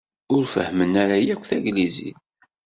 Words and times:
Ur 0.35 0.43
fehhmen 0.53 0.93
ara 1.03 1.17
yakk 1.25 1.43
taglizit. 1.49 2.19